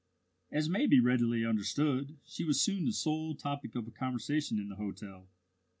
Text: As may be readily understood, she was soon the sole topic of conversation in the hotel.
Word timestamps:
As 0.51 0.67
may 0.67 0.87
be 0.87 0.99
readily 0.99 1.45
understood, 1.45 2.17
she 2.25 2.43
was 2.43 2.59
soon 2.59 2.85
the 2.85 2.91
sole 2.91 3.35
topic 3.35 3.75
of 3.75 3.93
conversation 3.93 4.57
in 4.57 4.69
the 4.69 4.77
hotel. 4.77 5.27